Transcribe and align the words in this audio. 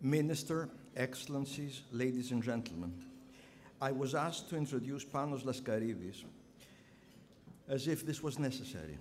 Minister, 0.00 0.68
Excellencies, 0.96 1.82
ladies 1.92 2.30
and 2.30 2.42
gentlemen, 2.42 2.92
I 3.80 3.92
was 3.92 4.14
asked 4.14 4.48
to 4.50 4.56
introduce 4.56 5.04
Panos 5.04 5.42
Laskaridis 5.42 6.24
as 7.68 7.86
if 7.88 8.06
this 8.06 8.22
was 8.22 8.38
necessary. 8.38 8.98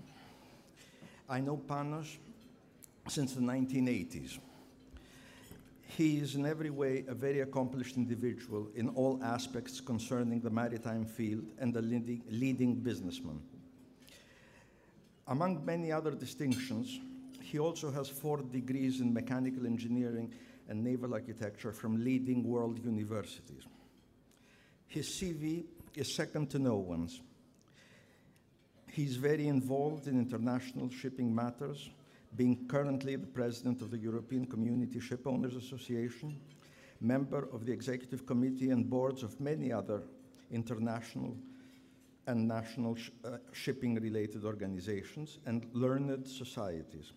I 1.30 1.40
know 1.40 1.58
Panos 1.58 2.18
since 3.08 3.34
the 3.34 3.42
1980s. 3.42 4.40
He 5.88 6.18
is 6.18 6.36
in 6.36 6.46
every 6.46 6.70
way 6.70 7.06
a 7.08 7.14
very 7.14 7.42
accomplished 7.42 7.96
individual 7.96 8.68
in 8.76 8.90
all 8.90 9.20
aspects 9.24 9.80
concerning 9.80 10.42
the 10.42 10.50
maritime 10.50 11.06
field 11.06 11.46
and 11.60 11.76
a 11.78 11.82
leading, 11.82 12.22
leading 12.30 12.76
businessman. 12.76 13.40
Among 15.28 15.64
many 15.64 15.92
other 15.92 16.12
distinctions, 16.12 17.00
he 17.42 17.60
also 17.60 17.92
has 17.92 18.10
four 18.10 18.42
degrees 18.42 19.00
in 19.00 19.14
mechanical 19.14 19.66
engineering 19.66 20.34
and 20.70 20.84
naval 20.84 21.14
architecture 21.14 21.72
from 21.72 22.04
leading 22.04 22.44
world 22.44 22.84
universities. 22.84 23.64
His 24.88 25.08
CV 25.08 25.66
is 25.96 26.14
second 26.14 26.50
to 26.52 26.60
no 26.60 26.76
one's. 26.76 27.22
He's 28.92 29.18
very 29.18 29.48
involved 29.48 30.08
in 30.08 30.18
international 30.18 30.90
shipping 30.90 31.34
matters, 31.34 31.90
being 32.36 32.68
currently 32.68 33.16
the 33.16 33.28
president 33.28 33.82
of 33.82 33.92
the 33.92 33.98
European 33.98 34.46
Community 34.46 35.00
Shipowners 35.00 35.58
Association, 35.58 36.40
member 37.02 37.50
of 37.52 37.66
the 37.66 37.74
executive 37.74 38.26
committee 38.26 38.70
and 38.70 38.90
boards 38.90 39.24
of 39.24 39.40
many 39.40 39.72
other 39.72 40.04
international 40.52 41.36
and 42.28 42.48
national 42.48 42.96
sh- 42.96 43.12
uh, 43.24 43.38
shipping 43.52 43.96
related 43.96 44.46
organizations 44.46 45.40
and 45.46 45.66
learned 45.74 46.28
societies. 46.28 47.12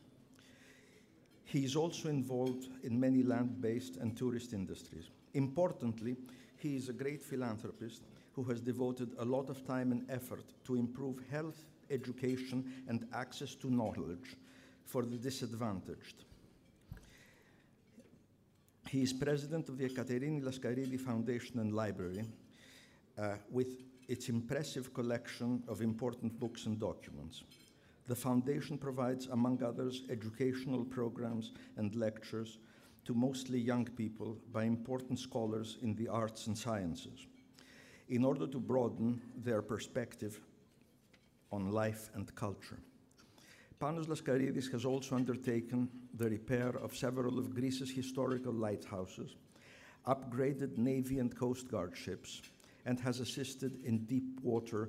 He 1.49 1.65
is 1.65 1.77
also 1.77 2.11
involved 2.11 2.69
in 2.83 3.01
many 3.01 3.23
land 3.23 3.63
based 3.63 3.97
and 3.97 4.15
tourist 4.15 4.53
industries. 4.53 5.09
Importantly, 5.33 6.15
he 6.59 6.77
is 6.77 6.91
a 6.91 6.93
great 6.93 7.23
philanthropist 7.23 8.03
who 8.33 8.45
has 8.45 8.61
devoted 8.61 9.15
a 9.19 9.25
lot 9.25 9.49
of 9.49 9.67
time 9.67 9.91
and 9.91 10.05
effort 10.11 10.45
to 10.65 10.77
improve 10.77 11.23
health, 11.31 11.57
education, 11.89 12.71
and 12.87 13.07
access 13.15 13.55
to 13.55 13.71
knowledge 13.71 14.37
for 14.85 15.07
the 15.07 15.17
disadvantaged. 15.17 16.27
He 18.87 19.01
is 19.01 19.15
president 19.15 19.71
of 19.71 19.79
the 19.79 19.89
Ekaterini 19.89 20.43
Laskaridi 20.43 21.01
Foundation 21.01 21.61
and 21.61 21.73
Library 21.73 22.27
uh, 23.19 23.37
with 23.51 23.69
its 24.07 24.29
impressive 24.29 24.93
collection 24.93 25.63
of 25.67 25.81
important 25.81 26.39
books 26.39 26.67
and 26.67 26.79
documents. 26.79 27.43
The 28.09 28.17
foundation 28.17 28.79
provides, 28.79 29.27
among 29.27 29.63
others, 29.63 30.03
educational 30.11 30.83
programs 30.85 31.53
and 31.77 31.95
lectures 31.95 32.59
to 33.05 33.13
mostly 33.15 33.61
young 33.61 33.85
people 33.85 34.39
by 34.51 34.65
important 34.65 35.19
scholars 35.19 35.77
in 35.83 35.95
the 35.95 36.09
arts 36.09 36.47
and 36.47 36.57
sciences 36.57 37.27
in 38.09 38.25
order 38.25 38.47
to 38.47 38.59
broaden 38.59 39.21
their 39.37 39.61
perspective 39.61 40.41
on 41.53 41.71
life 41.71 42.09
and 42.15 42.35
culture. 42.35 42.79
Panos 43.79 44.07
Laskaridis 44.07 44.73
has 44.73 44.85
also 44.87 45.15
undertaken 45.15 45.89
the 46.15 46.29
repair 46.31 46.71
of 46.79 46.97
several 46.97 47.39
of 47.39 47.55
Greece's 47.55 47.91
historical 47.91 48.53
lighthouses, 48.53 49.37
upgraded 50.07 50.79
Navy 50.79 51.19
and 51.19 51.37
Coast 51.37 51.71
Guard 51.71 51.97
ships, 51.97 52.41
and 52.87 52.99
has 52.99 53.21
assisted 53.21 53.85
in 53.85 53.99
deep 54.07 54.41
water, 54.43 54.89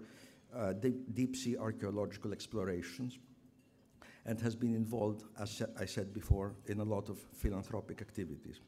uh, 0.55 0.73
deep, 0.73 1.13
deep 1.13 1.35
sea 1.35 1.57
archaeological 1.57 2.31
explorations, 2.33 3.19
and 4.25 4.39
has 4.41 4.55
been 4.55 4.75
involved, 4.75 5.23
as 5.39 5.61
I 5.79 5.85
said 5.85 6.13
before, 6.13 6.55
in 6.67 6.79
a 6.79 6.83
lot 6.83 7.09
of 7.09 7.17
philanthropic 7.33 8.01
activities. 8.01 8.59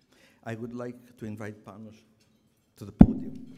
I 0.44 0.56
would 0.56 0.74
like 0.74 1.18
to 1.18 1.26
invite 1.26 1.64
Panos 1.66 1.96
to 2.78 2.86
the 2.86 2.92
podium. 2.92 3.51